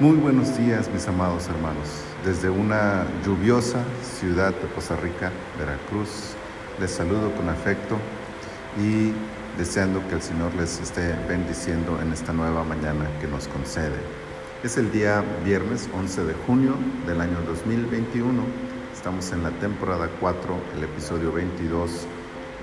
[0.00, 1.88] Muy buenos días mis amados hermanos.
[2.24, 6.34] Desde una lluviosa ciudad de Poza Rica, Veracruz,
[6.80, 7.96] les saludo con afecto
[8.78, 9.12] y
[9.56, 13.98] deseando que el Señor les esté bendiciendo en esta nueva mañana que nos concede.
[14.64, 16.74] Es el día viernes 11 de junio
[17.06, 18.42] del año 2021.
[18.92, 22.06] Estamos en la temporada 4, el episodio 22.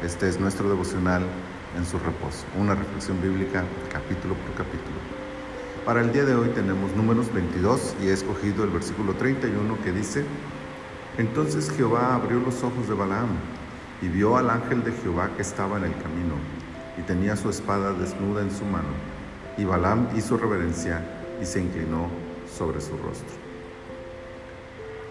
[0.04, 1.24] Este es nuestro devocional
[1.78, 4.98] en su reposo, una reflexión bíblica capítulo por capítulo.
[5.86, 9.92] Para el día de hoy tenemos números 22 y he escogido el versículo 31 que
[9.92, 10.26] dice,
[11.18, 13.30] Entonces Jehová abrió los ojos de Balaam
[14.02, 16.36] y vio al ángel de Jehová que estaba en el camino
[16.98, 18.90] y tenía su espada desnuda en su mano.
[19.58, 21.02] Y Balaam hizo reverencia
[21.42, 22.10] y se inclinó
[22.58, 23.48] sobre su rostro.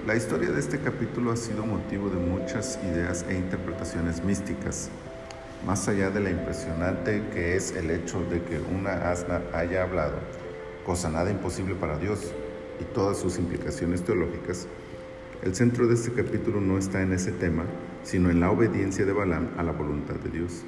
[0.07, 4.91] La historia de este capítulo ha sido motivo de muchas ideas e interpretaciones místicas,
[5.67, 10.17] más allá de la impresionante que es el hecho de que una asna haya hablado
[10.87, 12.33] cosa nada imposible para Dios
[12.81, 14.69] y todas sus implicaciones teológicas,
[15.43, 17.65] el centro de este capítulo no está en ese tema,
[18.05, 20.63] sino en la obediencia de Balaam a la voluntad de Dios.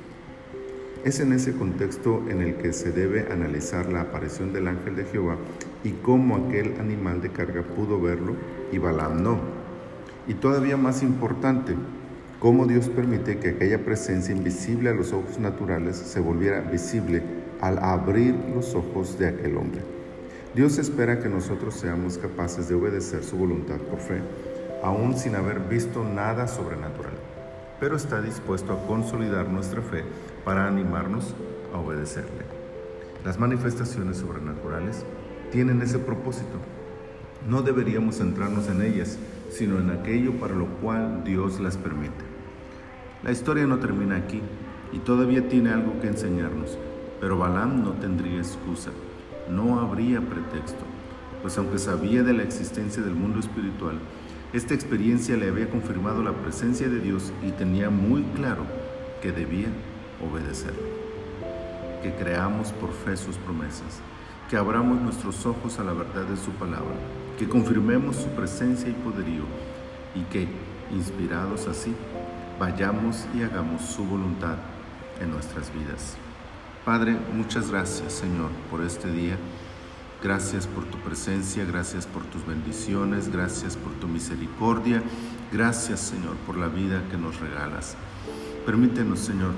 [1.05, 5.05] Es en ese contexto en el que se debe analizar la aparición del ángel de
[5.05, 5.37] Jehová
[5.85, 8.35] y cómo aquel animal de carga pudo verlo
[8.73, 9.39] y Balaam no.
[10.27, 11.77] Y todavía más importante,
[12.39, 17.23] cómo Dios permite que aquella presencia invisible a los ojos naturales se volviera visible
[17.61, 19.81] al abrir los ojos de aquel hombre.
[20.55, 24.21] Dios espera que nosotros seamos capaces de obedecer su voluntad por fe,
[24.83, 27.13] aún sin haber visto nada sobrenatural,
[27.81, 30.05] pero está dispuesto a consolidar nuestra fe
[30.45, 31.35] para animarnos
[31.75, 32.45] a obedecerle.
[33.25, 35.05] Las manifestaciones sobrenaturales
[35.51, 36.59] tienen ese propósito.
[37.49, 39.19] No deberíamos centrarnos en ellas,
[39.51, 42.28] sino en aquello para lo cual Dios las permite.
[43.23, 44.41] La historia no termina aquí
[44.93, 46.79] y todavía tiene algo que enseñarnos,
[47.21, 48.91] pero Balaam no tendría excusa
[49.51, 50.85] no habría pretexto,
[51.43, 53.99] pues aunque sabía de la existencia del mundo espiritual,
[54.53, 58.65] esta experiencia le había confirmado la presencia de Dios y tenía muy claro
[59.21, 59.69] que debía
[60.27, 60.99] obedecerle.
[62.03, 64.01] Que creamos por fe sus promesas,
[64.49, 66.95] que abramos nuestros ojos a la verdad de su palabra,
[67.39, 69.43] que confirmemos su presencia y poderío
[70.15, 70.49] y que,
[70.95, 71.95] inspirados así,
[72.59, 74.57] vayamos y hagamos su voluntad
[75.21, 76.17] en nuestras vidas.
[76.85, 79.37] Padre, muchas gracias Señor por este día.
[80.23, 85.03] Gracias por tu presencia, gracias por tus bendiciones, gracias por tu misericordia.
[85.53, 87.97] Gracias Señor por la vida que nos regalas.
[88.67, 89.53] Permítenos Señor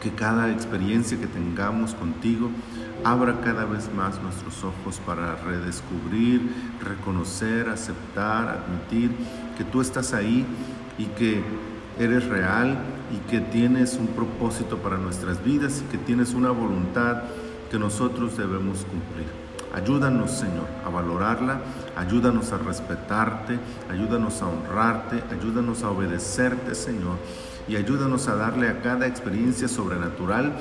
[0.00, 2.50] que cada experiencia que tengamos contigo
[3.04, 6.50] abra cada vez más nuestros ojos para redescubrir,
[6.82, 9.10] reconocer, aceptar, admitir
[9.56, 10.46] que tú estás ahí
[10.98, 11.42] y que
[12.04, 12.78] eres real
[13.12, 17.22] y que tienes un propósito para nuestras vidas y que tienes una voluntad
[17.70, 19.26] que nosotros debemos cumplir.
[19.74, 21.60] Ayúdanos, Señor, a valorarla,
[21.96, 23.58] ayúdanos a respetarte,
[23.90, 27.16] ayúdanos a honrarte, ayúdanos a obedecerte, Señor,
[27.66, 30.52] y ayúdanos a darle a cada experiencia sobrenatural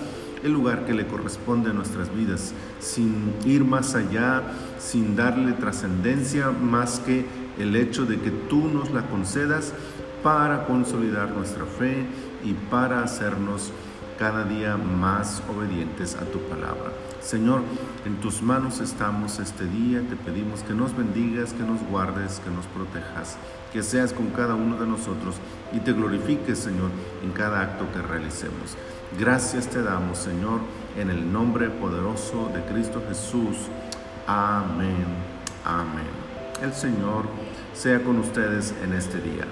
[0.44, 4.44] el lugar que le corresponde a nuestras vidas, sin ir más allá,
[4.80, 7.26] sin darle trascendencia más que
[7.60, 9.74] el hecho de que tú nos la concedas
[10.24, 12.06] para consolidar nuestra fe
[12.44, 13.72] y para hacernos
[14.18, 16.92] cada día más obedientes a tu palabra.
[17.22, 17.62] Señor,
[18.06, 22.52] en tus manos estamos este día, te pedimos que nos bendigas, que nos guardes, que
[22.52, 23.38] nos protejas,
[23.74, 25.36] que seas con cada uno de nosotros
[25.74, 26.92] y te glorifiques, Señor,
[27.24, 28.78] en cada acto que realicemos.
[29.20, 30.60] Gracias te damos, Señor,
[30.98, 33.58] en el nombre poderoso de Cristo Jesús.
[34.28, 35.06] Amén.
[35.66, 36.10] Amén.
[36.62, 37.26] El Señor
[37.74, 39.46] sea con ustedes en este día.